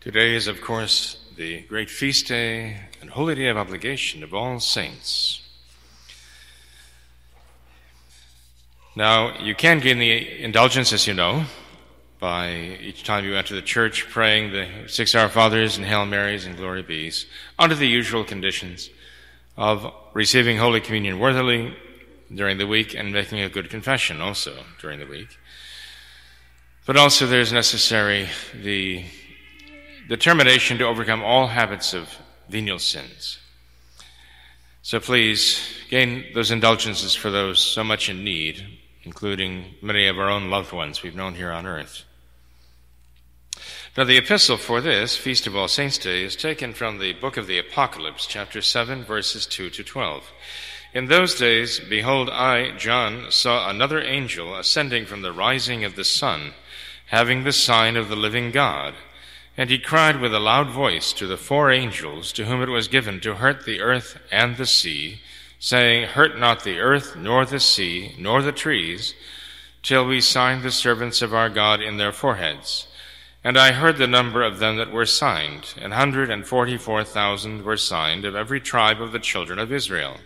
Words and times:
Today 0.00 0.34
is, 0.34 0.46
of 0.46 0.62
course, 0.62 1.18
the 1.36 1.60
great 1.60 1.90
feast 1.90 2.26
day 2.26 2.78
and 3.02 3.10
holy 3.10 3.34
day 3.34 3.48
of 3.48 3.58
obligation 3.58 4.22
of 4.22 4.32
all 4.32 4.58
saints. 4.58 5.42
Now, 8.96 9.38
you 9.38 9.54
can 9.54 9.78
gain 9.78 9.98
the 9.98 10.42
indulgence, 10.42 10.94
as 10.94 11.06
you 11.06 11.12
know, 11.12 11.44
by 12.18 12.78
each 12.80 13.04
time 13.04 13.26
you 13.26 13.36
enter 13.36 13.54
the 13.54 13.60
church 13.60 14.08
praying 14.08 14.52
the 14.52 14.68
six 14.86 15.14
Our 15.14 15.28
Fathers 15.28 15.76
and 15.76 15.84
Hail 15.84 16.06
Marys 16.06 16.46
and 16.46 16.56
Glory 16.56 16.82
Be's 16.82 17.26
under 17.58 17.74
the 17.74 17.86
usual 17.86 18.24
conditions 18.24 18.88
of 19.58 19.92
receiving 20.14 20.56
Holy 20.56 20.80
Communion 20.80 21.18
worthily 21.18 21.76
during 22.34 22.56
the 22.56 22.66
week 22.66 22.94
and 22.94 23.12
making 23.12 23.40
a 23.40 23.50
good 23.50 23.68
confession 23.68 24.22
also 24.22 24.64
during 24.80 24.98
the 24.98 25.06
week. 25.06 25.36
But 26.86 26.96
also, 26.96 27.26
there's 27.26 27.52
necessary 27.52 28.30
the 28.54 29.04
determination 30.10 30.76
to 30.76 30.84
overcome 30.84 31.22
all 31.22 31.46
habits 31.46 31.94
of 31.94 32.12
venial 32.48 32.80
sins. 32.80 33.38
So 34.82 34.98
please 34.98 35.60
gain 35.88 36.24
those 36.34 36.50
indulgences 36.50 37.14
for 37.14 37.30
those 37.30 37.60
so 37.60 37.84
much 37.84 38.08
in 38.08 38.24
need, 38.24 38.66
including 39.04 39.66
many 39.80 40.08
of 40.08 40.18
our 40.18 40.28
own 40.28 40.50
loved 40.50 40.72
ones 40.72 41.04
we've 41.04 41.14
known 41.14 41.36
here 41.36 41.52
on 41.52 41.64
earth. 41.64 42.02
Now, 43.96 44.02
the 44.02 44.16
epistle 44.16 44.56
for 44.56 44.80
this 44.80 45.16
Feast 45.16 45.46
of 45.46 45.54
All 45.54 45.68
Saints 45.68 45.96
Day 45.96 46.24
is 46.24 46.34
taken 46.34 46.74
from 46.74 46.98
the 46.98 47.12
book 47.12 47.36
of 47.36 47.46
the 47.46 47.58
Apocalypse, 47.58 48.26
chapter 48.26 48.60
7, 48.60 49.04
verses 49.04 49.46
2 49.46 49.70
to 49.70 49.84
12. 49.84 50.32
In 50.92 51.06
those 51.06 51.36
days, 51.36 51.78
behold, 51.78 52.28
I, 52.30 52.76
John, 52.76 53.30
saw 53.30 53.70
another 53.70 54.02
angel 54.02 54.56
ascending 54.56 55.06
from 55.06 55.22
the 55.22 55.32
rising 55.32 55.84
of 55.84 55.94
the 55.94 56.04
sun, 56.04 56.54
having 57.06 57.44
the 57.44 57.52
sign 57.52 57.96
of 57.96 58.08
the 58.08 58.16
living 58.16 58.50
God 58.50 58.94
and 59.56 59.70
he 59.70 59.78
cried 59.78 60.20
with 60.20 60.34
a 60.34 60.40
loud 60.40 60.70
voice 60.70 61.12
to 61.12 61.26
the 61.26 61.36
four 61.36 61.70
angels 61.70 62.32
to 62.32 62.44
whom 62.44 62.62
it 62.62 62.68
was 62.68 62.88
given 62.88 63.20
to 63.20 63.34
hurt 63.34 63.64
the 63.64 63.80
earth 63.80 64.18
and 64.30 64.56
the 64.56 64.66
sea, 64.66 65.20
saying, 65.58 66.08
Hurt 66.08 66.38
not 66.38 66.64
the 66.64 66.78
earth, 66.78 67.16
nor 67.16 67.44
the 67.44 67.60
sea, 67.60 68.14
nor 68.18 68.42
the 68.42 68.52
trees, 68.52 69.14
till 69.82 70.06
we 70.06 70.20
sign 70.20 70.62
the 70.62 70.70
servants 70.70 71.22
of 71.22 71.34
our 71.34 71.48
God 71.48 71.80
in 71.80 71.96
their 71.96 72.12
foreheads. 72.12 72.86
And 73.42 73.58
I 73.58 73.72
heard 73.72 73.96
the 73.96 74.06
number 74.06 74.42
of 74.42 74.58
them 74.58 74.76
that 74.76 74.92
were 74.92 75.06
signed, 75.06 75.74
an 75.80 75.92
hundred 75.92 76.30
and 76.30 76.46
forty 76.46 76.76
four 76.76 77.04
thousand 77.04 77.64
were 77.64 77.76
signed 77.78 78.24
of 78.26 78.36
every 78.36 78.60
tribe 78.60 79.00
of 79.00 79.12
the 79.12 79.18
children 79.18 79.58
of 79.58 79.72
Israel. 79.72 80.18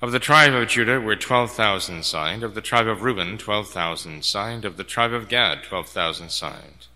Of 0.00 0.12
the 0.12 0.18
tribe 0.18 0.54
of 0.54 0.68
Judah 0.68 1.00
were 1.00 1.16
twelve 1.16 1.52
thousand 1.52 2.04
signed, 2.04 2.42
of 2.42 2.54
the 2.54 2.62
tribe 2.62 2.86
of 2.86 3.02
Reuben 3.02 3.36
twelve 3.36 3.68
thousand 3.68 4.24
signed, 4.24 4.64
of 4.64 4.78
the 4.78 4.84
tribe 4.84 5.12
of 5.12 5.28
Gad 5.28 5.64
twelve 5.64 5.88
thousand 5.88 6.30
signed. 6.30 6.88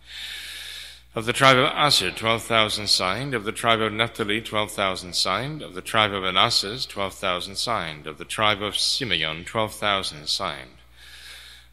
Of 1.14 1.24
the 1.24 1.32
tribe 1.32 1.56
of 1.56 1.72
Asher, 1.72 2.10
12,000 2.10 2.86
signed. 2.86 3.32
Of 3.32 3.44
the 3.44 3.50
tribe 3.50 3.80
of 3.80 3.94
Naphtali, 3.94 4.42
12,000 4.42 5.14
signed. 5.14 5.62
Of 5.62 5.72
the 5.72 5.80
tribe 5.80 6.12
of 6.12 6.22
Manasseh, 6.22 6.86
12,000 6.86 7.56
signed. 7.56 8.06
Of 8.06 8.18
the 8.18 8.26
tribe 8.26 8.62
of 8.62 8.76
Simeon, 8.76 9.44
12,000 9.46 10.28
signed. 10.28 10.76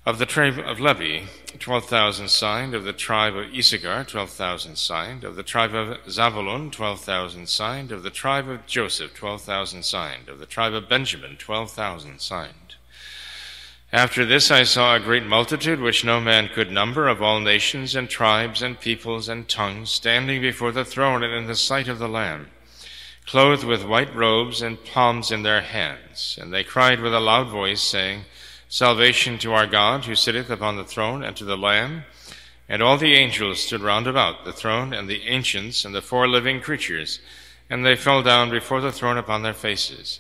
Of 0.06 0.20
the 0.20 0.26
tribe 0.26 0.58
of 0.58 0.80
Levi, 0.80 1.26
12,000 1.60 2.30
signed. 2.30 2.74
Of 2.74 2.86
the 2.86 2.94
tribe 2.94 3.36
of 3.36 3.54
Issachar, 3.54 4.06
12,000 4.06 4.78
signed. 4.78 5.26
Of 5.26 5.36
the 5.36 5.44
tribe 5.44 5.76
of 5.76 5.98
Zabulon, 6.08 6.72
12,000 6.72 7.50
signed. 7.50 7.92
Of 7.92 8.04
the 8.04 8.10
tribe 8.10 8.48
of 8.48 8.66
Joseph, 8.66 9.14
12,000 9.14 9.84
signed. 9.84 10.30
Of 10.30 10.40
the 10.40 10.46
tribe 10.46 10.74
of 10.74 10.88
Benjamin, 10.88 11.36
12,000 11.36 12.20
signed. 12.20 12.65
After 13.96 14.26
this 14.26 14.52
I 14.52 14.64
saw 14.64 14.94
a 14.94 15.00
great 15.00 15.26
multitude 15.26 15.80
which 15.80 16.04
no 16.04 16.20
man 16.20 16.50
could 16.50 16.70
number 16.70 17.08
of 17.08 17.22
all 17.22 17.40
nations 17.40 17.96
and 17.96 18.10
tribes 18.10 18.62
and 18.62 18.78
peoples 18.78 19.30
and 19.30 19.48
tongues 19.48 19.90
standing 19.90 20.42
before 20.42 20.74
the 20.74 20.84
throne 20.84 21.24
and 21.24 21.34
in 21.34 21.48
the 21.48 21.56
sight 21.56 21.88
of 21.88 21.98
the 21.98 22.10
Lamb, 22.10 22.50
clothed 23.26 23.64
with 23.64 23.86
white 23.86 24.14
robes 24.14 24.62
and 24.62 24.84
palms 24.84 25.32
in 25.32 25.44
their 25.44 25.62
hands. 25.62 26.38
And 26.42 26.54
they 26.54 26.62
cried 26.62 27.00
with 27.00 27.14
a 27.14 27.22
loud 27.22 27.48
voice, 27.48 27.82
saying, 27.82 28.26
Salvation 28.68 29.38
to 29.38 29.54
our 29.54 29.66
God 29.66 30.04
who 30.04 30.16
sitteth 30.16 30.50
upon 30.50 30.76
the 30.76 30.84
throne 30.84 31.24
and 31.24 31.38
to 31.38 31.46
the 31.46 31.56
Lamb. 31.56 32.04
And 32.68 32.84
all 32.84 32.98
the 32.98 33.14
angels 33.14 33.62
stood 33.62 33.80
round 33.80 34.08
about 34.08 34.44
the 34.44 34.52
throne 34.52 34.94
and 34.94 35.08
the 35.08 35.22
ancients 35.26 35.86
and 35.86 35.96
the 35.96 36.02
four 36.02 36.28
living 36.28 36.60
creatures, 36.60 37.22
and 37.70 37.86
they 37.86 37.96
fell 37.96 38.22
down 38.22 38.50
before 38.50 38.82
the 38.82 38.92
throne 38.92 39.18
upon 39.18 39.44
their 39.44 39.54
faces 39.54 40.20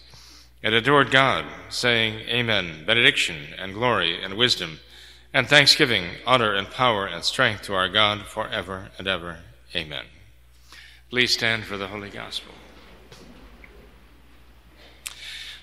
and 0.65 0.73
adored 0.73 1.11
God, 1.11 1.45
saying, 1.69 2.27
Amen, 2.27 2.85
benediction 2.87 3.53
and 3.59 3.75
glory 3.75 4.19
and 4.21 4.33
wisdom 4.33 4.79
and 5.31 5.47
thanksgiving, 5.47 6.05
honor 6.25 6.55
and 6.55 6.71
power 6.71 7.05
and 7.05 7.23
strength 7.23 7.61
to 7.61 7.75
our 7.75 7.87
God 7.87 8.25
forever 8.25 8.89
and 8.97 9.07
ever. 9.07 9.37
Amen. 9.75 10.05
Please 11.11 11.31
stand 11.31 11.65
for 11.65 11.77
the 11.77 11.89
Holy 11.89 12.09
Gospel. 12.09 12.55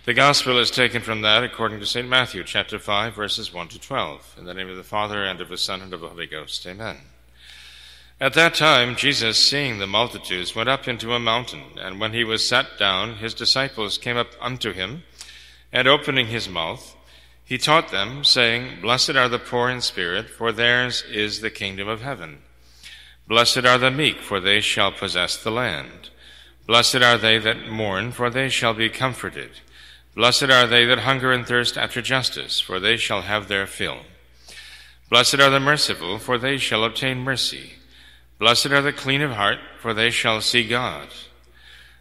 The 0.04 0.14
Gospel 0.14 0.56
is 0.58 0.70
taken 0.70 1.02
from 1.02 1.22
that 1.22 1.42
according 1.42 1.80
to 1.80 1.86
St. 1.86 2.08
Matthew, 2.08 2.44
chapter 2.44 2.78
5, 2.78 3.12
verses 3.12 3.52
1 3.52 3.68
to 3.68 3.80
12. 3.80 4.36
In 4.38 4.44
the 4.44 4.54
name 4.54 4.68
of 4.68 4.76
the 4.76 4.84
Father, 4.84 5.24
and 5.24 5.40
of 5.40 5.48
the 5.48 5.58
Son, 5.58 5.82
and 5.82 5.92
of 5.92 6.00
the 6.00 6.10
Holy 6.10 6.28
Ghost. 6.28 6.64
Amen. 6.64 6.98
At 8.22 8.34
that 8.34 8.54
time, 8.54 8.94
Jesus, 8.94 9.36
seeing 9.36 9.78
the 9.78 9.86
multitudes, 9.88 10.54
went 10.54 10.68
up 10.68 10.86
into 10.86 11.12
a 11.12 11.18
mountain, 11.18 11.64
and 11.80 11.98
when 11.98 12.12
he 12.12 12.22
was 12.22 12.48
sat 12.48 12.78
down, 12.78 13.16
his 13.16 13.34
disciples 13.34 13.98
came 13.98 14.16
up 14.16 14.28
unto 14.40 14.72
him, 14.72 15.02
and 15.72 15.88
opening 15.88 16.28
his 16.28 16.48
mouth, 16.48 16.94
he 17.44 17.58
taught 17.58 17.90
them, 17.90 18.22
saying, 18.22 18.80
Blessed 18.80 19.16
are 19.16 19.28
the 19.28 19.40
poor 19.40 19.68
in 19.68 19.80
spirit, 19.80 20.30
for 20.30 20.52
theirs 20.52 21.02
is 21.10 21.40
the 21.40 21.50
kingdom 21.50 21.88
of 21.88 22.02
heaven. 22.02 22.38
Blessed 23.26 23.64
are 23.64 23.76
the 23.76 23.90
meek, 23.90 24.20
for 24.20 24.38
they 24.38 24.60
shall 24.60 24.92
possess 24.92 25.36
the 25.36 25.50
land. 25.50 26.10
Blessed 26.64 27.02
are 27.02 27.18
they 27.18 27.38
that 27.38 27.66
mourn, 27.66 28.12
for 28.12 28.30
they 28.30 28.48
shall 28.48 28.72
be 28.72 28.88
comforted. 28.88 29.50
Blessed 30.14 30.44
are 30.44 30.68
they 30.68 30.84
that 30.84 31.00
hunger 31.00 31.32
and 31.32 31.44
thirst 31.44 31.76
after 31.76 32.00
justice, 32.00 32.60
for 32.60 32.78
they 32.78 32.96
shall 32.96 33.22
have 33.22 33.48
their 33.48 33.66
fill. 33.66 34.02
Blessed 35.10 35.40
are 35.40 35.50
the 35.50 35.58
merciful, 35.58 36.20
for 36.20 36.38
they 36.38 36.56
shall 36.56 36.84
obtain 36.84 37.18
mercy. 37.18 37.72
Blessed 38.42 38.72
are 38.72 38.82
the 38.82 38.92
clean 38.92 39.22
of 39.22 39.30
heart, 39.30 39.60
for 39.78 39.94
they 39.94 40.10
shall 40.10 40.40
see 40.40 40.66
God. 40.66 41.06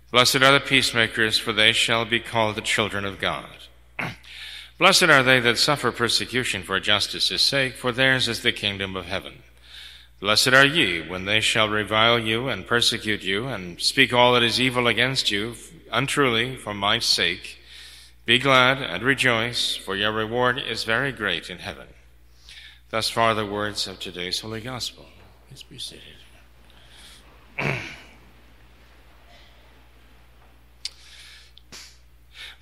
Blessed 0.10 0.38
are 0.38 0.54
the 0.54 0.60
peacemakers, 0.60 1.38
for 1.38 1.54
they 1.54 1.72
shall 1.72 2.04
be 2.04 2.20
called 2.20 2.56
the 2.56 2.62
children 2.62 3.06
of 3.06 3.20
God. 3.20 3.46
Blessed 4.80 5.04
are 5.04 5.22
they 5.22 5.40
that 5.40 5.60
suffer 5.60 5.92
persecution 5.92 6.64
for 6.64 6.80
justice' 6.80 7.44
sake, 7.44 7.76
for 7.76 7.92
theirs 7.92 8.28
is 8.28 8.42
the 8.42 8.52
kingdom 8.52 8.96
of 8.96 9.06
heaven. 9.06 9.44
Blessed 10.20 10.48
are 10.48 10.66
ye 10.66 11.08
when 11.08 11.26
they 11.26 11.42
shall 11.42 11.70
revile 11.70 12.18
you 12.18 12.48
and 12.50 12.66
persecute 12.66 13.22
you, 13.22 13.48
and 13.48 13.80
speak 13.80 14.12
all 14.12 14.34
that 14.34 14.42
is 14.42 14.60
evil 14.60 14.88
against 14.88 15.30
you 15.30 15.54
untruly 15.92 16.56
for 16.56 16.74
my 16.74 16.98
sake. 16.98 17.60
Be 18.26 18.40
glad 18.40 18.82
and 18.82 19.04
rejoice, 19.04 19.76
for 19.76 19.96
your 19.96 20.12
reward 20.12 20.58
is 20.58 20.86
very 20.86 21.12
great 21.12 21.52
in 21.52 21.60
heaven. 21.60 21.90
Thus 22.90 23.12
far 23.12 23.36
the 23.36 23.46
words 23.46 23.86
of 23.86 24.00
today's 24.00 24.40
Holy 24.40 24.62
Gospel. 24.62 25.06
Please 25.48 25.62
be 25.62 25.78
seated. 25.78 26.21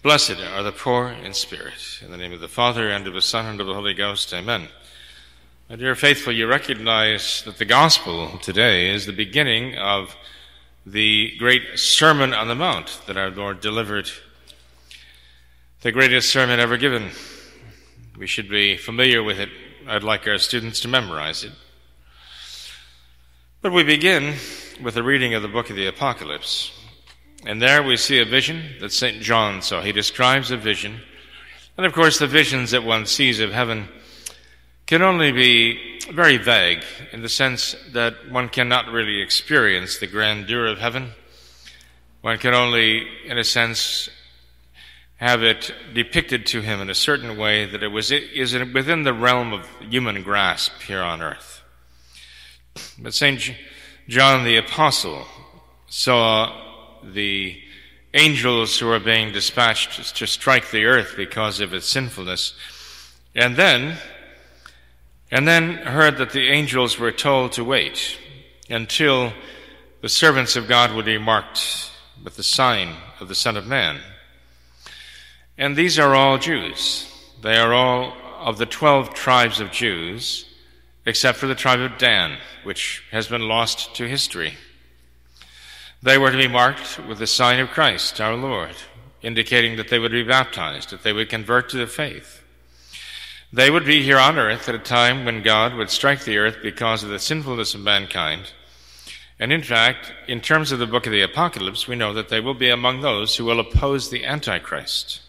Blessed 0.01 0.39
are 0.39 0.63
the 0.63 0.71
poor 0.71 1.09
in 1.09 1.33
spirit. 1.33 1.99
In 2.01 2.11
the 2.11 2.17
name 2.17 2.33
of 2.33 2.39
the 2.39 2.47
Father, 2.47 2.89
and 2.89 3.05
of 3.07 3.13
the 3.13 3.21
Son, 3.21 3.45
and 3.45 3.59
of 3.59 3.67
the 3.67 3.73
Holy 3.73 3.93
Ghost. 3.93 4.33
Amen. 4.33 4.69
My 5.69 5.75
dear 5.75 5.93
faithful, 5.93 6.33
you 6.33 6.47
recognize 6.47 7.43
that 7.43 7.57
the 7.57 7.65
gospel 7.65 8.37
today 8.39 8.89
is 8.89 9.05
the 9.05 9.13
beginning 9.13 9.77
of 9.77 10.15
the 10.85 11.35
great 11.37 11.77
Sermon 11.77 12.33
on 12.33 12.47
the 12.47 12.55
Mount 12.55 13.01
that 13.07 13.17
our 13.17 13.29
Lord 13.29 13.61
delivered. 13.61 14.09
The 15.81 15.91
greatest 15.91 16.29
sermon 16.29 16.59
ever 16.59 16.77
given. 16.77 17.11
We 18.17 18.25
should 18.27 18.49
be 18.49 18.77
familiar 18.77 19.21
with 19.21 19.39
it. 19.39 19.49
I'd 19.87 20.03
like 20.03 20.27
our 20.27 20.37
students 20.37 20.79
to 20.81 20.87
memorize 20.87 21.43
it. 21.43 21.51
But 23.61 23.73
we 23.73 23.83
begin 23.83 24.35
with 24.81 24.95
a 24.95 25.03
reading 25.03 25.33
of 25.33 25.41
the 25.41 25.47
book 25.47 25.69
of 25.69 25.75
the 25.75 25.87
Apocalypse. 25.87 26.71
And 27.45 27.61
there 27.61 27.83
we 27.83 27.97
see 27.97 28.19
a 28.19 28.25
vision 28.25 28.63
that 28.79 28.93
St. 28.93 29.21
John 29.21 29.61
saw. 29.61 29.81
He 29.81 29.91
describes 29.91 30.51
a 30.51 30.57
vision. 30.57 31.01
And 31.77 31.85
of 31.85 31.93
course, 31.93 32.19
the 32.19 32.27
visions 32.27 32.71
that 32.71 32.83
one 32.83 33.05
sees 33.05 33.39
of 33.39 33.51
heaven 33.51 33.89
can 34.85 35.01
only 35.01 35.31
be 35.31 35.99
very 36.11 36.37
vague 36.37 36.83
in 37.11 37.21
the 37.21 37.29
sense 37.29 37.75
that 37.91 38.31
one 38.31 38.49
cannot 38.49 38.87
really 38.87 39.21
experience 39.21 39.97
the 39.97 40.07
grandeur 40.07 40.65
of 40.65 40.79
heaven. 40.79 41.11
One 42.21 42.37
can 42.37 42.53
only, 42.53 43.07
in 43.25 43.37
a 43.37 43.43
sense, 43.43 44.09
have 45.17 45.43
it 45.43 45.73
depicted 45.93 46.45
to 46.47 46.61
him 46.61 46.79
in 46.79 46.89
a 46.89 46.95
certain 46.95 47.37
way 47.37 47.65
that 47.65 47.83
it 47.83 47.89
was 47.89 48.11
is 48.11 48.53
within 48.73 49.03
the 49.03 49.13
realm 49.13 49.51
of 49.51 49.67
human 49.79 50.23
grasp 50.23 50.81
here 50.81 51.01
on 51.01 51.21
earth. 51.21 51.61
But 52.97 53.13
St. 53.13 53.53
John 54.09 54.43
the 54.43 54.57
Apostle 54.57 55.27
saw 55.87 56.51
the 57.03 57.61
angels 58.15 58.79
who 58.79 58.87
were 58.87 58.99
being 58.99 59.31
dispatched 59.31 60.15
to 60.15 60.25
strike 60.25 60.71
the 60.71 60.85
earth 60.85 61.13
because 61.15 61.59
of 61.59 61.75
its 61.75 61.85
sinfulness. 61.85 62.55
And 63.35 63.55
then, 63.55 63.97
and 65.29 65.47
then 65.47 65.73
heard 65.73 66.17
that 66.17 66.31
the 66.31 66.49
angels 66.49 66.97
were 66.97 67.11
told 67.11 67.51
to 67.51 67.63
wait 67.63 68.17
until 68.67 69.31
the 70.01 70.09
servants 70.09 70.55
of 70.55 70.67
God 70.67 70.95
would 70.95 71.05
be 71.05 71.19
marked 71.19 71.91
with 72.23 72.35
the 72.35 72.41
sign 72.41 72.95
of 73.19 73.27
the 73.27 73.35
Son 73.35 73.55
of 73.55 73.67
Man. 73.67 73.99
And 75.55 75.75
these 75.75 75.99
are 75.99 76.15
all 76.15 76.39
Jews. 76.39 77.13
They 77.43 77.57
are 77.57 77.75
all 77.75 78.17
of 78.39 78.57
the 78.57 78.65
twelve 78.65 79.13
tribes 79.13 79.59
of 79.59 79.69
Jews, 79.69 80.48
except 81.09 81.39
for 81.39 81.47
the 81.47 81.55
tribe 81.55 81.79
of 81.79 81.97
Dan, 81.97 82.37
which 82.63 83.03
has 83.09 83.27
been 83.27 83.47
lost 83.47 83.95
to 83.95 84.07
history. 84.07 84.53
They 86.03 86.19
were 86.19 86.31
to 86.31 86.37
be 86.37 86.47
marked 86.47 86.99
with 87.07 87.17
the 87.17 87.25
sign 87.25 87.59
of 87.59 87.71
Christ, 87.71 88.21
our 88.21 88.35
Lord, 88.35 88.75
indicating 89.23 89.75
that 89.77 89.89
they 89.89 89.97
would 89.97 90.11
be 90.11 90.23
baptized, 90.23 90.91
that 90.91 91.01
they 91.01 91.11
would 91.11 91.27
convert 91.27 91.67
to 91.69 91.77
the 91.77 91.87
faith. 91.87 92.43
They 93.51 93.71
would 93.71 93.85
be 93.85 94.03
here 94.03 94.19
on 94.19 94.37
earth 94.37 94.69
at 94.69 94.75
a 94.75 94.79
time 94.79 95.25
when 95.25 95.41
God 95.41 95.73
would 95.73 95.89
strike 95.89 96.25
the 96.25 96.37
earth 96.37 96.57
because 96.61 97.01
of 97.01 97.09
the 97.09 97.17
sinfulness 97.17 97.73
of 97.73 97.81
mankind. 97.81 98.53
And 99.39 99.51
in 99.51 99.63
fact, 99.63 100.13
in 100.27 100.41
terms 100.41 100.71
of 100.71 100.77
the 100.77 100.85
book 100.85 101.07
of 101.07 101.11
the 101.11 101.23
Apocalypse, 101.23 101.87
we 101.87 101.95
know 101.95 102.13
that 102.13 102.29
they 102.29 102.39
will 102.39 102.53
be 102.53 102.69
among 102.69 103.01
those 103.01 103.35
who 103.35 103.45
will 103.45 103.59
oppose 103.59 104.11
the 104.11 104.25
Antichrist. 104.25 105.21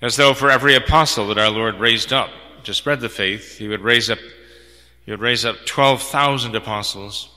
As 0.00 0.16
though 0.16 0.32
for 0.32 0.50
every 0.50 0.74
apostle 0.74 1.28
that 1.28 1.36
our 1.36 1.50
Lord 1.50 1.74
raised 1.74 2.10
up 2.10 2.30
to 2.64 2.74
spread 2.74 3.00
the 3.00 3.08
faith, 3.08 3.58
he 3.58 3.68
would 3.68 3.80
raise 3.80 4.10
up, 4.10 4.18
he 5.04 5.10
would 5.10 5.20
raise 5.20 5.44
up 5.44 5.56
12,000 5.66 6.54
apostles 6.54 7.28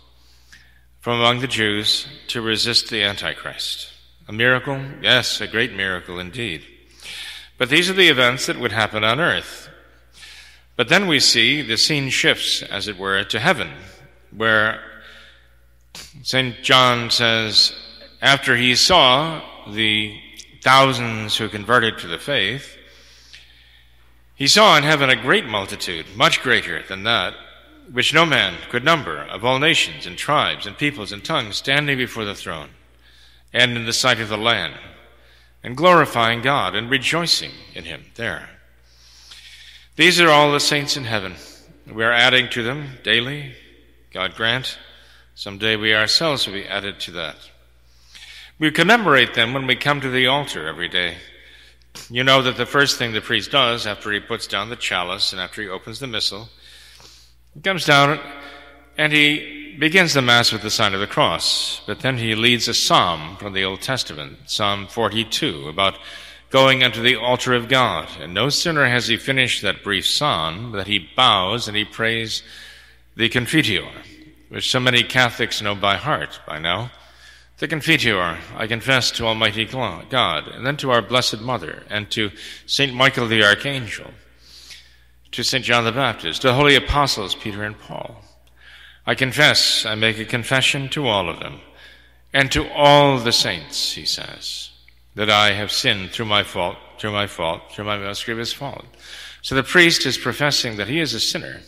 from 1.00 1.20
among 1.20 1.40
the 1.40 1.48
Jews 1.48 2.08
to 2.28 2.42
resist 2.42 2.90
the 2.90 3.04
Antichrist. 3.04 3.92
A 4.28 4.34
miracle? 4.34 4.80
Yes, 5.02 5.42
a 5.42 5.48
great 5.48 5.74
miracle 5.74 6.20
indeed. 6.20 6.64
But 7.58 7.70
these 7.70 7.90
are 7.90 7.94
the 7.94 8.08
events 8.08 8.46
that 8.46 8.60
would 8.60 8.72
happen 8.72 9.04
on 9.04 9.20
earth. 9.20 9.70
But 10.76 10.90
then 10.90 11.08
we 11.08 11.20
see 11.20 11.62
the 11.62 11.78
scene 11.78 12.10
shifts, 12.10 12.64
as 12.64 12.88
it 12.88 12.98
were, 12.98 13.24
to 13.26 13.40
heaven, 13.40 13.70
where 14.36 14.82
St. 16.24 16.64
John 16.64 17.10
says, 17.12 17.74
after 18.22 18.56
he 18.56 18.76
saw 18.76 19.42
the 19.70 20.20
thousands 20.62 21.38
who 21.38 21.50
converted 21.50 22.00
to 22.00 22.08
the 22.08 22.18
faith, 22.18 22.78
he 24.36 24.48
saw 24.48 24.78
in 24.78 24.84
heaven 24.84 25.10
a 25.10 25.16
great 25.16 25.46
multitude, 25.46 26.06
much 26.16 26.42
greater 26.42 26.82
than 26.84 27.04
that, 27.04 27.36
which 27.92 28.14
no 28.14 28.26
man 28.26 28.56
could 28.70 28.84
number, 28.84 29.22
of 29.22 29.46
all 29.46 29.60
nations 29.60 30.06
and 30.06 30.18
tribes 30.18 30.66
and 30.66 30.78
peoples 30.78 31.12
and 31.12 31.24
tongues, 31.24 31.58
standing 31.58 31.98
before 31.98 32.26
the 32.26 32.36
throne 32.36 32.70
and 33.54 33.78
in 33.78 33.86
the 33.86 33.94
sight 33.94 34.20
of 34.20 34.30
the 34.30 34.38
Lamb, 34.38 34.74
and 35.64 35.78
glorifying 35.78 36.42
God 36.42 36.76
and 36.76 36.90
rejoicing 36.90 37.52
in 37.76 37.86
Him 37.86 38.06
there. 38.16 38.50
These 39.96 40.20
are 40.20 40.30
all 40.30 40.52
the 40.52 40.60
saints 40.60 40.98
in 40.98 41.04
heaven. 41.04 41.36
We 41.92 42.04
are 42.04 42.12
adding 42.12 42.50
to 42.50 42.64
them 42.64 42.98
daily. 43.04 43.54
God 44.12 44.34
grant, 44.36 44.80
someday 45.36 45.76
we 45.76 45.94
ourselves 45.94 46.48
will 46.48 46.56
be 46.56 46.66
added 46.66 47.00
to 47.02 47.12
that. 47.12 47.36
We 48.58 48.72
commemorate 48.72 49.36
them 49.36 49.54
when 49.54 49.68
we 49.68 49.76
come 49.76 50.02
to 50.02 50.10
the 50.10 50.28
altar 50.28 50.68
every 50.68 50.90
day. 50.90 51.18
You 52.10 52.24
know 52.24 52.42
that 52.42 52.58
the 52.58 52.66
first 52.66 52.98
thing 52.98 53.14
the 53.14 53.22
priest 53.22 53.52
does 53.52 53.86
after 53.88 54.12
he 54.12 54.20
puts 54.20 54.48
down 54.48 54.70
the 54.70 54.76
chalice 54.76 55.32
and 55.32 55.42
after 55.42 55.62
he 55.62 55.70
opens 55.70 56.00
the 56.00 56.08
missal 56.08 56.50
he 57.54 57.62
comes 57.62 57.86
down 57.86 58.20
and 58.98 59.14
he 59.14 59.76
begins 59.80 60.14
the 60.14 60.22
Mass 60.22 60.52
with 60.52 60.62
the 60.62 60.70
sign 60.70 60.94
of 60.94 61.00
the 61.00 61.08
cross, 61.08 61.82
but 61.86 62.00
then 62.00 62.18
he 62.18 62.36
leads 62.36 62.68
a 62.68 62.74
psalm 62.74 63.38
from 63.38 63.54
the 63.54 63.64
Old 63.64 63.82
Testament, 63.82 64.38
Psalm 64.46 64.88
42, 64.88 65.68
about 65.68 65.98
going 66.50 66.84
unto 66.84 67.02
the 67.02 67.16
altar 67.16 67.54
of 67.54 67.68
God. 67.68 68.10
And 68.20 68.34
no 68.34 68.50
sooner 68.50 68.88
has 68.88 69.08
he 69.08 69.18
finished 69.18 69.62
that 69.62 69.84
brief 69.84 70.08
psalm 70.08 70.72
that 70.74 70.88
he 70.88 71.10
bows 71.16 71.68
and 71.68 71.76
he 71.78 71.86
prays 71.86 72.44
the 73.16 73.30
Confiteor, 73.30 73.92
which 74.50 74.70
so 74.70 74.80
many 74.80 75.04
Catholics 75.04 75.62
know 75.62 75.76
by 75.76 75.98
heart 75.98 76.40
by 76.48 76.60
now. 76.60 76.92
The 77.60 77.68
Confiteor, 77.68 78.40
I 78.58 78.68
confess 78.68 79.12
to 79.12 79.26
Almighty 79.26 79.66
God, 79.66 80.48
and 80.48 80.66
then 80.66 80.76
to 80.78 80.92
our 80.92 81.02
Blessed 81.02 81.42
Mother, 81.42 81.84
and 81.90 82.10
to 82.12 82.32
Saint 82.66 82.94
Michael 82.94 83.28
the 83.28 83.44
Archangel 83.44 84.12
to 85.34 85.44
St. 85.44 85.66
John 85.66 85.84
the 85.84 85.92
Baptist, 85.92 86.42
to 86.42 86.48
the 86.50 86.54
holy 86.54 86.76
apostles 86.76 87.36
Peter 87.36 87.64
and 87.64 87.78
Paul. 87.78 88.24
I 89.06 89.16
confess, 89.16 89.86
I 89.86 89.96
make 89.96 90.20
a 90.20 90.26
confession 90.26 90.90
to 90.90 91.08
all 91.08 91.28
of 91.28 91.40
them, 91.40 91.60
and 92.32 92.52
to 92.52 92.72
all 92.72 93.18
the 93.18 93.32
saints, 93.32 93.94
he 93.94 94.06
says, 94.06 94.70
that 95.16 95.30
I 95.30 95.54
have 95.54 95.72
sinned 95.72 96.12
through 96.12 96.26
my 96.26 96.44
fault, 96.44 96.78
through 97.00 97.12
my 97.12 97.28
fault, 97.28 97.72
through 97.72 97.86
my 97.86 97.98
most 97.98 98.26
grievous 98.26 98.54
fault. 98.54 98.86
So 99.42 99.56
the 99.56 99.64
priest 99.64 100.06
is 100.06 100.18
professing 100.18 100.78
that 100.78 100.88
he 100.88 101.00
is 101.00 101.14
a 101.14 101.20
sinner 101.20 101.62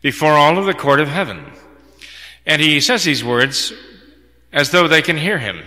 before 0.00 0.32
all 0.32 0.56
of 0.56 0.66
the 0.66 0.74
court 0.74 1.00
of 1.00 1.08
heaven. 1.08 1.52
And 2.46 2.62
he 2.62 2.80
says 2.80 3.04
these 3.04 3.22
words 3.22 3.72
as 4.52 4.70
though 4.70 4.88
they 4.88 5.02
can 5.02 5.16
hear 5.16 5.38
him, 5.38 5.62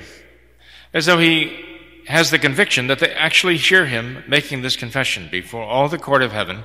as 0.94 1.06
though 1.06 1.19
he 1.19 1.63
has 2.07 2.31
the 2.31 2.39
conviction 2.39 2.88
that 2.88 3.00
they 3.00 3.12
actually 3.13 3.57
hear 3.57 3.85
him 3.85 4.24
making 4.27 4.62
this 4.62 4.75
confession 4.75 5.30
before 5.31 5.63
all 5.63 5.88
the 5.88 5.97
court 5.97 6.21
of 6.21 6.31
heaven 6.31 6.63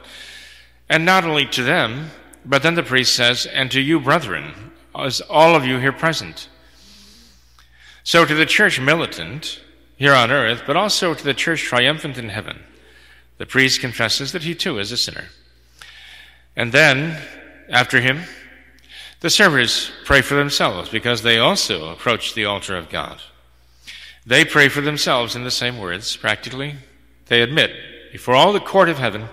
and 0.89 1.05
not 1.05 1.25
only 1.25 1.47
to 1.47 1.63
them, 1.63 2.11
but 2.45 2.63
then 2.63 2.75
the 2.75 2.83
priest 2.83 3.15
says, 3.15 3.47
and 3.47 3.71
to 3.71 3.81
you, 3.81 4.01
brethren, 4.01 4.53
as 4.95 5.21
all 5.21 5.55
of 5.55 5.65
you 5.65 5.79
here 5.79 5.93
present. 5.93 6.49
So 8.05 8.25
to 8.25 8.35
the 8.35 8.47
church 8.47 8.81
militant 8.81 9.61
here 9.97 10.15
on 10.15 10.31
earth, 10.31 10.63
but 10.67 10.77
also 10.77 11.15
to 11.15 11.25
the 11.25 11.35
church 11.35 11.63
triumphant 11.63 12.17
in 12.17 12.31
heaven, 12.31 12.61
the 13.37 13.47
priest 13.47 13.81
confesses 13.81 14.33
that 14.33 14.43
he 14.43 14.55
too 14.55 14.79
is 14.79 14.91
a 14.93 14.97
sinner. 14.97 15.27
And 16.57 16.73
then, 16.73 17.21
after 17.69 18.01
him, 18.01 18.23
the 19.21 19.31
servers 19.31 19.91
pray 20.05 20.23
for 20.23 20.35
themselves 20.35 20.89
because 20.91 21.23
they 21.23 21.39
also 21.39 21.91
approach 21.91 22.35
the 22.35 22.45
altar 22.45 22.77
of 22.77 22.89
God. 22.89 23.21
They 24.25 24.45
pray 24.45 24.69
for 24.69 24.81
themselves 24.81 25.35
in 25.35 25.45
the 25.45 25.51
same 25.51 25.79
words, 25.79 26.17
practically. 26.17 26.77
They 27.27 27.43
admit 27.43 27.73
before 28.13 28.35
all 28.35 28.53
the 28.53 28.61
court 28.61 28.89
of 28.89 28.99
heaven 28.99 29.29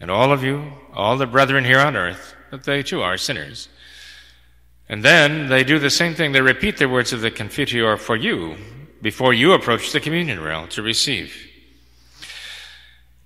and 0.00 0.10
all 0.10 0.32
of 0.32 0.42
you, 0.42 0.72
all 0.94 1.16
the 1.16 1.26
brethren 1.26 1.64
here 1.64 1.80
on 1.80 1.96
earth, 1.96 2.34
that 2.50 2.64
they 2.64 2.82
too 2.82 3.02
are 3.02 3.16
sinners. 3.16 3.68
And 4.88 5.04
then 5.04 5.48
they 5.48 5.64
do 5.64 5.78
the 5.78 5.90
same 5.90 6.14
thing. 6.14 6.32
They 6.32 6.40
repeat 6.40 6.78
the 6.78 6.88
words 6.88 7.12
of 7.12 7.20
the 7.20 7.30
Confiteor 7.30 7.98
for 7.98 8.16
you 8.16 8.56
before 9.02 9.34
you 9.34 9.52
approach 9.52 9.92
the 9.92 10.00
communion 10.00 10.40
rail 10.40 10.66
to 10.68 10.82
receive. 10.82 11.34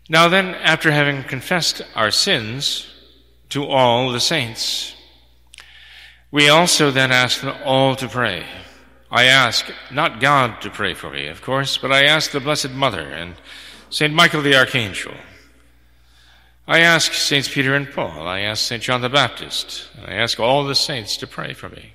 Now 0.08 0.28
then, 0.28 0.54
after 0.56 0.90
having 0.90 1.22
confessed 1.22 1.82
our 1.94 2.10
sins 2.10 2.88
to 3.50 3.64
all 3.64 4.10
the 4.10 4.20
saints, 4.20 4.94
we 6.32 6.49
also 6.49 6.90
then 6.90 7.12
ask 7.12 7.40
them 7.40 7.55
all 7.64 7.94
to 7.94 8.08
pray. 8.08 8.44
I 9.11 9.25
ask 9.25 9.66
not 9.92 10.21
God 10.21 10.61
to 10.62 10.71
pray 10.71 10.95
for 10.95 11.11
me, 11.11 11.28
of 11.28 11.42
course, 11.42 11.78
but 11.78 11.92
I 11.92 12.04
ask 12.04 12.33
the 12.33 12.40
Blessed 12.40 12.71
Mother 12.71 13.02
and 13.02 13.37
St. 13.90 14.12
Michael 14.12 14.42
the 14.42 14.56
Archangel 14.56 15.14
I 16.66 16.78
ask 16.78 17.12
Saints 17.12 17.49
Peter 17.49 17.75
and 17.75 17.90
Paul, 17.90 18.26
I 18.28 18.40
ask 18.40 18.64
St. 18.64 18.80
John 18.80 19.00
the 19.00 19.09
Baptist, 19.09 19.88
I 20.06 20.12
ask 20.12 20.38
all 20.38 20.64
the 20.64 20.76
saints 20.76 21.16
to 21.16 21.26
pray 21.26 21.54
for 21.54 21.68
me. 21.68 21.95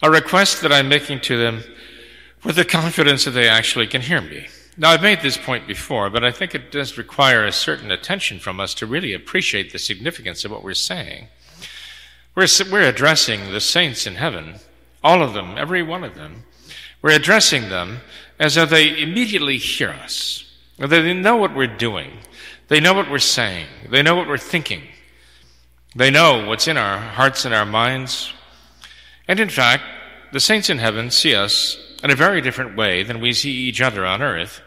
A 0.00 0.10
request 0.10 0.62
that 0.62 0.72
I'm 0.72 0.88
making 0.88 1.20
to 1.22 1.36
them 1.36 1.64
with 2.44 2.54
the 2.54 2.64
confidence 2.64 3.24
that 3.24 3.32
they 3.32 3.48
actually 3.48 3.88
can 3.88 4.02
hear 4.02 4.20
me. 4.20 4.46
Now, 4.76 4.90
I've 4.90 5.02
made 5.02 5.20
this 5.20 5.36
point 5.36 5.66
before, 5.66 6.10
but 6.10 6.24
I 6.24 6.30
think 6.30 6.54
it 6.54 6.70
does 6.70 6.96
require 6.96 7.44
a 7.44 7.52
certain 7.52 7.90
attention 7.90 8.38
from 8.38 8.60
us 8.60 8.72
to 8.74 8.86
really 8.86 9.12
appreciate 9.12 9.72
the 9.72 9.78
significance 9.80 10.44
of 10.44 10.52
what 10.52 10.62
we're 10.62 10.74
saying. 10.74 11.26
We're, 12.34 12.46
we're 12.70 12.88
addressing 12.88 13.52
the 13.52 13.60
saints 13.60 14.06
in 14.06 14.14
heaven, 14.14 14.56
all 15.04 15.22
of 15.22 15.34
them, 15.34 15.56
every 15.58 15.82
one 15.82 16.04
of 16.04 16.14
them. 16.14 16.44
We're 17.02 17.16
addressing 17.16 17.68
them 17.68 18.00
as 18.38 18.54
though 18.54 18.66
they 18.66 19.00
immediately 19.00 19.58
hear 19.58 19.90
us, 19.90 20.44
they 20.78 21.12
know 21.12 21.36
what 21.36 21.54
we're 21.54 21.66
doing, 21.66 22.18
they 22.72 22.80
know 22.80 22.94
what 22.94 23.10
we're 23.10 23.18
saying. 23.18 23.66
They 23.90 24.02
know 24.02 24.14
what 24.14 24.26
we're 24.26 24.38
thinking. 24.38 24.82
They 25.94 26.10
know 26.10 26.46
what's 26.46 26.68
in 26.68 26.78
our 26.78 26.96
hearts 26.96 27.44
and 27.44 27.54
our 27.54 27.66
minds. 27.66 28.32
And 29.28 29.38
in 29.38 29.50
fact, 29.50 29.84
the 30.32 30.40
saints 30.40 30.70
in 30.70 30.78
heaven 30.78 31.10
see 31.10 31.34
us 31.34 31.76
in 32.02 32.10
a 32.10 32.16
very 32.16 32.40
different 32.40 32.74
way 32.74 33.02
than 33.02 33.20
we 33.20 33.34
see 33.34 33.50
each 33.50 33.82
other 33.82 34.06
on 34.06 34.22
earth. 34.22 34.62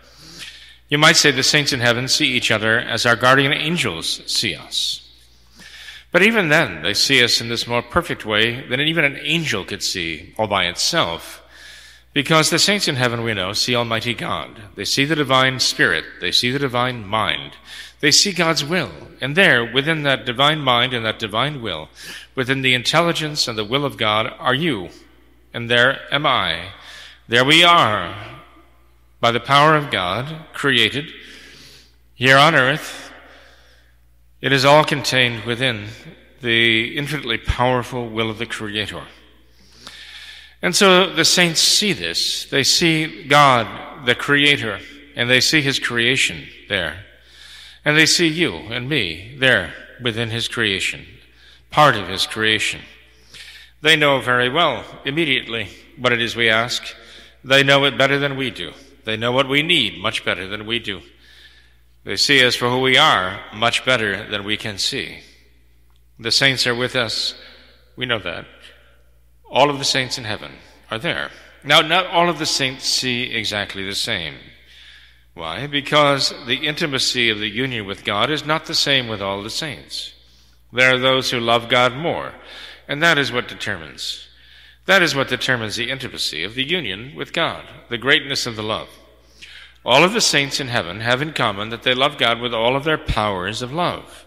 You 0.87 0.99
might 0.99 1.15
say 1.15 1.31
the 1.31 1.41
saints 1.41 1.73
in 1.73 1.79
heaven 1.79 2.07
see 2.07 2.27
each 2.27 2.51
other 2.51 2.77
as 2.77 3.07
our 3.07 3.15
guardian 3.15 3.53
angels 3.53 4.21
see 4.27 4.53
us. 4.53 5.04
But 6.15 6.23
even 6.23 6.47
then, 6.47 6.81
they 6.81 6.93
see 6.93 7.21
us 7.21 7.41
in 7.41 7.49
this 7.49 7.67
more 7.67 7.81
perfect 7.81 8.25
way 8.25 8.65
than 8.69 8.79
even 8.79 9.03
an 9.03 9.19
angel 9.21 9.65
could 9.65 9.83
see 9.83 10.33
all 10.37 10.47
by 10.47 10.67
itself. 10.67 11.43
Because 12.13 12.49
the 12.49 12.57
saints 12.57 12.87
in 12.87 12.95
heaven, 12.95 13.21
we 13.21 13.33
know, 13.33 13.51
see 13.51 13.75
Almighty 13.75 14.13
God. 14.13 14.61
They 14.75 14.85
see 14.85 15.03
the 15.03 15.17
divine 15.17 15.59
spirit. 15.59 16.05
They 16.21 16.31
see 16.31 16.51
the 16.51 16.57
divine 16.57 17.05
mind. 17.05 17.57
They 17.99 18.11
see 18.11 18.31
God's 18.31 18.63
will. 18.63 18.91
And 19.19 19.35
there, 19.35 19.69
within 19.69 20.03
that 20.03 20.25
divine 20.25 20.61
mind 20.61 20.93
and 20.93 21.05
that 21.05 21.19
divine 21.19 21.61
will, 21.61 21.89
within 22.33 22.61
the 22.61 22.75
intelligence 22.75 23.49
and 23.49 23.57
the 23.57 23.65
will 23.65 23.83
of 23.83 23.97
God, 23.97 24.33
are 24.39 24.55
you. 24.55 24.91
And 25.53 25.69
there 25.69 25.99
am 26.13 26.25
I. 26.25 26.69
There 27.27 27.43
we 27.43 27.61
are, 27.61 28.15
by 29.19 29.31
the 29.31 29.41
power 29.41 29.75
of 29.75 29.91
God, 29.91 30.45
created 30.53 31.11
here 32.13 32.37
on 32.37 32.55
earth. 32.55 33.04
It 34.45 34.53
is 34.53 34.63
all 34.63 34.83
contained 34.83 35.43
within 35.45 35.87
the 36.39 36.95
infinitely 36.95 37.39
powerful 37.39 38.07
will 38.07 38.29
of 38.29 38.37
the 38.37 38.45
Creator. 38.45 39.01
And 40.61 40.75
so 40.75 41.11
the 41.11 41.25
saints 41.25 41.59
see 41.59 41.93
this. 41.93 42.45
They 42.45 42.63
see 42.63 43.23
God, 43.23 44.05
the 44.05 44.13
Creator, 44.13 44.81
and 45.15 45.31
they 45.31 45.41
see 45.41 45.63
His 45.63 45.79
creation 45.79 46.47
there. 46.69 47.05
And 47.83 47.97
they 47.97 48.05
see 48.05 48.27
you 48.27 48.53
and 48.69 48.87
me 48.87 49.35
there 49.39 49.73
within 49.99 50.29
His 50.29 50.47
creation, 50.47 51.07
part 51.71 51.95
of 51.95 52.07
His 52.07 52.27
creation. 52.27 52.81
They 53.81 53.95
know 53.95 54.21
very 54.21 54.49
well, 54.49 54.85
immediately, 55.05 55.69
what 55.97 56.13
it 56.13 56.21
is 56.21 56.35
we 56.35 56.51
ask. 56.51 56.83
They 57.43 57.63
know 57.63 57.83
it 57.85 57.97
better 57.97 58.19
than 58.19 58.37
we 58.37 58.51
do. 58.51 58.73
They 59.05 59.17
know 59.17 59.31
what 59.31 59.49
we 59.49 59.63
need 59.63 59.97
much 59.97 60.23
better 60.23 60.47
than 60.47 60.67
we 60.67 60.77
do. 60.77 61.01
They 62.05 62.15
see 62.15 62.45
us 62.45 62.55
for 62.55 62.69
who 62.69 62.79
we 62.79 62.97
are 62.97 63.41
much 63.53 63.83
better 63.83 64.29
than 64.29 64.43
we 64.43 64.57
can 64.57 64.77
see. 64.77 65.21
The 66.19 66.31
saints 66.31 66.67
are 66.67 66.75
with 66.75 66.95
us. 66.95 67.33
We 67.97 68.05
know 68.05 68.19
that. 68.19 68.45
All 69.49 69.71
of 69.71 69.79
the 69.79 69.85
saints 69.85 70.17
in 70.17 70.23
heaven 70.23 70.51
are 70.91 70.99
there. 70.99 71.31
Now, 71.63 71.81
not 71.81 72.05
all 72.05 72.29
of 72.29 72.37
the 72.37 72.45
saints 72.45 72.85
see 72.85 73.23
exactly 73.23 73.83
the 73.83 73.95
same. 73.95 74.35
Why? 75.33 75.65
Because 75.65 76.31
the 76.45 76.67
intimacy 76.67 77.29
of 77.29 77.39
the 77.39 77.49
union 77.49 77.87
with 77.87 78.05
God 78.05 78.29
is 78.29 78.45
not 78.45 78.67
the 78.67 78.75
same 78.75 79.07
with 79.07 79.21
all 79.21 79.41
the 79.41 79.49
saints. 79.49 80.13
There 80.71 80.93
are 80.93 80.99
those 80.99 81.31
who 81.31 81.39
love 81.39 81.69
God 81.69 81.95
more, 81.95 82.33
and 82.87 83.01
that 83.01 83.17
is 83.17 83.31
what 83.31 83.47
determines. 83.47 84.27
That 84.85 85.01
is 85.01 85.15
what 85.15 85.27
determines 85.27 85.75
the 85.75 85.89
intimacy 85.89 86.43
of 86.43 86.53
the 86.53 86.63
union 86.63 87.15
with 87.15 87.33
God, 87.33 87.65
the 87.89 87.97
greatness 87.97 88.45
of 88.45 88.55
the 88.55 88.63
love. 88.63 88.89
All 89.85 90.03
of 90.03 90.13
the 90.13 90.21
saints 90.21 90.59
in 90.59 90.69
heaven 90.69 91.01
have 91.01 91.21
in 91.21 91.31
common 91.31 91.69
that 91.69 91.83
they 91.83 91.93
love 91.93 92.17
God 92.17 92.41
with 92.41 92.55
all 92.55 92.75
of 92.75 92.85
their 92.85 92.97
powers 92.97 93.61
of 93.61 93.71
love, 93.71 94.25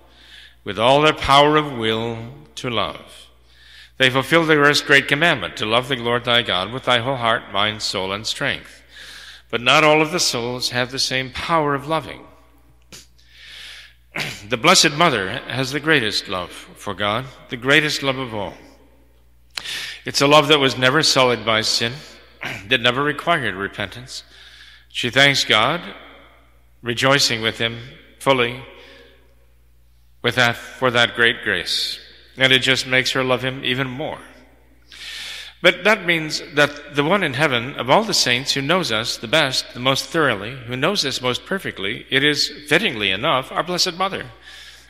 with 0.63 0.79
all 0.79 1.03
their 1.03 1.13
power 1.13 1.57
of 1.57 1.73
will 1.73 2.19
to 2.55 2.71
love. 2.71 3.27
They 3.97 4.09
fulfill 4.09 4.47
the 4.47 4.55
first 4.55 4.87
great 4.87 5.09
commandment 5.09 5.57
to 5.57 5.67
love 5.67 5.89
the 5.89 5.97
Lord 5.97 6.25
thy 6.25 6.43
God 6.43 6.73
with 6.73 6.85
thy 6.85 7.01
whole 7.01 7.17
heart, 7.17 7.53
mind, 7.53 7.83
soul, 7.83 8.13
and 8.13 8.25
strength. 8.25 8.83
But 9.51 9.61
not 9.61 9.83
all 9.83 10.01
of 10.01 10.13
the 10.13 10.21
souls 10.21 10.71
have 10.71 10.93
the 10.93 10.99
same 11.01 11.33
power 11.33 11.75
of 11.75 11.89
loving. 11.89 12.25
the 14.49 14.57
Blessed 14.57 14.93
Mother 14.93 15.31
has 15.49 15.73
the 15.73 15.81
greatest 15.81 16.29
love 16.29 16.53
for 16.53 16.95
God, 16.95 17.25
the 17.49 17.57
greatest 17.57 18.05
love 18.05 18.19
of 18.19 18.33
all. 18.33 18.55
It's 20.05 20.21
a 20.21 20.29
love 20.29 20.47
that 20.49 20.61
was 20.61 20.79
never 20.79 21.03
sullied 21.03 21.45
by 21.45 21.63
sin, 21.63 21.95
that 22.69 22.81
never 22.81 23.03
required 23.03 23.57
repentance. 23.57 24.23
She 24.99 25.11
thanks 25.11 25.45
God, 25.45 25.81
rejoicing 26.83 27.41
with 27.41 27.59
Him 27.59 27.79
fully 28.19 28.65
with 30.23 30.35
that, 30.35 30.57
for 30.57 30.91
that 30.91 31.15
great 31.15 31.45
grace. 31.45 32.01
And 32.37 32.53
it 32.53 32.63
just 32.63 32.85
makes 32.85 33.13
her 33.13 33.23
love 33.23 33.45
him 33.45 33.65
even 33.65 33.87
more. 33.87 34.19
But 35.63 35.85
that 35.85 36.05
means 36.05 36.43
that 36.55 36.97
the 36.97 37.05
one 37.05 37.23
in 37.23 37.35
heaven, 37.35 37.75
of 37.75 37.89
all 37.89 38.03
the 38.03 38.13
saints 38.13 38.55
who 38.55 38.61
knows 38.61 38.91
us 38.91 39.19
the 39.19 39.29
best, 39.29 39.73
the 39.73 39.79
most 39.79 40.07
thoroughly, 40.07 40.57
who 40.67 40.77
knows 40.77 41.05
us 41.05 41.23
most 41.23 41.47
perfectly, 41.47 42.05
it 42.11 42.25
is 42.25 42.51
fittingly 42.67 43.13
enough 43.13 43.53
our 43.53 43.63
Blessed 43.63 43.95
Mother. 43.95 44.27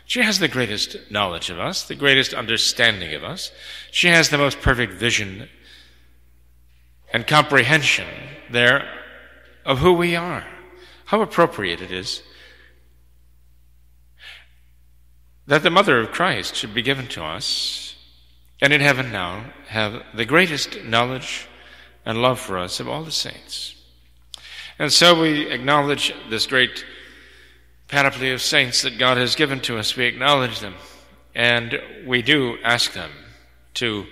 She 0.06 0.22
has 0.22 0.38
the 0.38 0.48
greatest 0.48 0.96
knowledge 1.10 1.50
of 1.50 1.60
us, 1.60 1.84
the 1.84 1.94
greatest 1.94 2.32
understanding 2.32 3.12
of 3.12 3.22
us. 3.22 3.52
She 3.90 4.08
has 4.08 4.30
the 4.30 4.38
most 4.38 4.62
perfect 4.62 4.94
vision 4.94 5.50
and 7.12 7.26
comprehension 7.26 8.08
there 8.50 8.97
of 9.68 9.78
who 9.80 9.92
we 9.92 10.16
are. 10.16 10.44
How 11.04 11.20
appropriate 11.20 11.82
it 11.82 11.92
is 11.92 12.22
that 15.46 15.62
the 15.62 15.70
mother 15.70 16.00
of 16.00 16.10
Christ 16.10 16.56
should 16.56 16.74
be 16.74 16.82
given 16.82 17.06
to 17.08 17.22
us, 17.22 17.94
and 18.60 18.72
in 18.72 18.80
heaven 18.80 19.12
now 19.12 19.44
have 19.68 20.02
the 20.14 20.24
greatest 20.24 20.82
knowledge 20.84 21.46
and 22.04 22.20
love 22.20 22.40
for 22.40 22.58
us 22.58 22.80
of 22.80 22.88
all 22.88 23.04
the 23.04 23.10
saints. 23.12 23.74
And 24.78 24.90
so 24.92 25.20
we 25.20 25.50
acknowledge 25.50 26.14
this 26.30 26.46
great 26.46 26.84
panoply 27.88 28.32
of 28.32 28.40
saints 28.40 28.82
that 28.82 28.98
God 28.98 29.18
has 29.18 29.36
given 29.36 29.60
to 29.60 29.78
us. 29.78 29.96
We 29.96 30.06
acknowledge 30.06 30.60
them, 30.60 30.74
and 31.34 31.78
we 32.06 32.22
do 32.22 32.56
ask 32.64 32.94
them 32.94 33.10
to 33.74 34.06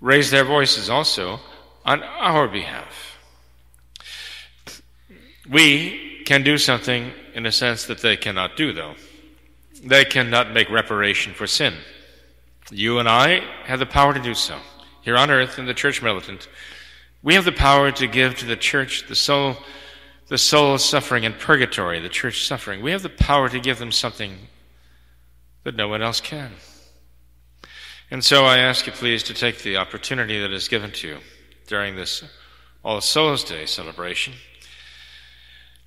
raise 0.00 0.30
their 0.30 0.44
voices 0.44 0.90
also 0.90 1.40
on 1.86 2.02
our 2.02 2.48
behalf. 2.48 3.13
We 5.48 6.22
can 6.24 6.42
do 6.42 6.58
something 6.58 7.12
in 7.34 7.46
a 7.46 7.52
sense 7.52 7.84
that 7.86 7.98
they 7.98 8.16
cannot 8.16 8.56
do, 8.56 8.72
though 8.72 8.94
they 9.84 10.04
cannot 10.04 10.52
make 10.52 10.70
reparation 10.70 11.34
for 11.34 11.46
sin. 11.46 11.74
You 12.70 12.98
and 12.98 13.08
I 13.08 13.40
have 13.64 13.78
the 13.78 13.86
power 13.86 14.14
to 14.14 14.20
do 14.20 14.34
so. 14.34 14.58
Here 15.02 15.16
on 15.16 15.30
earth, 15.30 15.58
in 15.58 15.66
the 15.66 15.74
church 15.74 16.02
militant, 16.02 16.48
we 17.22 17.34
have 17.34 17.44
the 17.44 17.52
power 17.52 17.92
to 17.92 18.06
give 18.06 18.36
to 18.38 18.46
the 18.46 18.56
church 18.56 19.06
the 19.06 19.14
soul, 19.14 19.56
the 20.28 20.38
soul 20.38 20.78
suffering 20.78 21.24
in 21.24 21.34
purgatory, 21.34 22.00
the 22.00 22.08
church 22.08 22.46
suffering. 22.46 22.82
We 22.82 22.92
have 22.92 23.02
the 23.02 23.10
power 23.10 23.50
to 23.50 23.60
give 23.60 23.78
them 23.78 23.92
something 23.92 24.38
that 25.64 25.76
no 25.76 25.88
one 25.88 26.02
else 26.02 26.20
can. 26.20 26.52
And 28.10 28.24
so 28.24 28.44
I 28.44 28.58
ask 28.58 28.86
you, 28.86 28.92
please, 28.92 29.22
to 29.24 29.34
take 29.34 29.62
the 29.62 29.76
opportunity 29.76 30.40
that 30.40 30.52
is 30.52 30.68
given 30.68 30.92
to 30.92 31.08
you 31.08 31.18
during 31.66 31.96
this 31.96 32.24
All 32.82 33.00
Souls 33.00 33.44
Day 33.44 33.66
celebration 33.66 34.34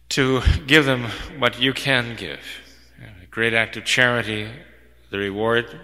to 0.10 0.42
give 0.66 0.86
them 0.86 1.04
what 1.38 1.60
you 1.60 1.74
can 1.74 2.16
give 2.16 2.40
A 3.22 3.26
great 3.28 3.54
act 3.54 3.78
of 3.78 3.86
charity, 3.86 4.48
the 5.12 5.18
reward 5.18 5.80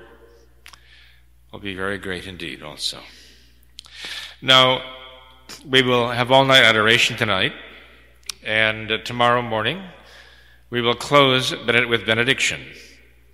will 1.52 1.60
be 1.60 1.76
very 1.76 1.98
great 1.98 2.26
indeed 2.26 2.64
also. 2.64 3.00
Now, 4.42 4.82
we 5.66 5.82
will 5.82 6.10
have 6.10 6.32
all 6.32 6.46
night 6.46 6.64
adoration 6.64 7.16
tonight, 7.16 7.54
and 8.44 8.92
uh, 8.92 8.98
tomorrow 9.00 9.42
morning 9.42 9.84
we 10.70 10.82
will 10.82 10.96
close 10.96 11.52
with 11.52 12.06
benediction. 12.06 12.62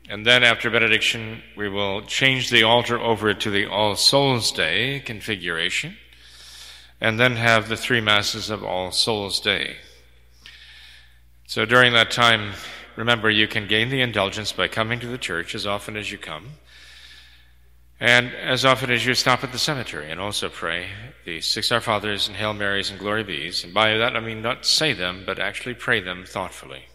And 0.10 0.26
then 0.26 0.44
after 0.44 0.70
benediction, 0.70 1.42
we 1.56 1.70
will 1.70 2.02
change 2.02 2.50
the 2.50 2.64
altar 2.64 3.00
over 3.00 3.34
to 3.34 3.50
the 3.52 3.68
All 3.68 3.96
Souls 3.96 4.52
Day 4.52 5.02
configuration, 5.06 5.98
and 7.00 7.20
then 7.20 7.36
have 7.36 7.70
the 7.70 7.78
three 7.78 8.02
Masses 8.02 8.50
of 8.50 8.64
All 8.64 8.92
Souls 8.92 9.40
Day. 9.40 9.78
So 11.50 11.66
during 11.66 11.94
that 11.94 12.12
time, 12.12 12.54
Remember, 13.00 13.30
you 13.30 13.48
can 13.48 13.66
gain 13.66 13.88
the 13.88 14.02
indulgence 14.02 14.52
by 14.52 14.68
coming 14.68 15.00
to 15.00 15.08
the 15.08 15.18
church 15.18 15.56
as 15.56 15.66
often 15.66 15.96
as 15.96 16.12
you 16.12 16.18
come, 16.18 16.50
and 17.98 18.34
as 18.36 18.66
often 18.66 18.92
as 18.92 19.06
you 19.06 19.14
stop 19.14 19.42
at 19.42 19.54
the 19.54 19.58
cemetery 19.58 20.12
and 20.12 20.20
also 20.20 20.50
pray 20.50 20.88
the 21.24 21.40
Six 21.40 21.72
Our 21.72 21.80
Fathers 21.80 22.28
and 22.28 22.36
Hail 22.36 22.54
Marys 22.54 22.90
and 22.90 23.00
Glory 23.00 23.24
Be's. 23.24 23.64
And 23.64 23.74
by 23.74 23.96
that 23.96 24.18
I 24.18 24.20
mean 24.20 24.42
not 24.42 24.66
say 24.66 24.92
them, 24.92 25.24
but 25.26 25.40
actually 25.40 25.76
pray 25.76 26.02
them 26.02 26.26
thoughtfully. 26.26 26.88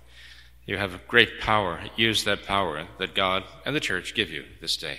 You 0.67 0.77
have 0.77 1.09
great 1.09 1.41
power. 1.41 1.81
Use 1.97 2.25
that 2.25 2.45
power 2.45 2.87
that 2.99 3.15
God 3.15 3.45
and 3.65 3.75
the 3.75 3.81
church 3.81 4.15
give 4.15 4.29
you 4.29 4.45
this 4.61 4.77
day. 4.77 4.99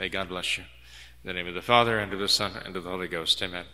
May 0.00 0.08
God 0.08 0.30
bless 0.30 0.58
you. 0.58 0.64
In 1.22 1.28
the 1.28 1.34
name 1.34 1.46
of 1.46 1.54
the 1.54 1.62
Father, 1.62 2.00
and 2.00 2.12
of 2.12 2.18
the 2.18 2.26
Son, 2.26 2.56
and 2.56 2.74
of 2.74 2.82
the 2.82 2.90
Holy 2.90 3.06
Ghost. 3.06 3.40
Amen. 3.40 3.66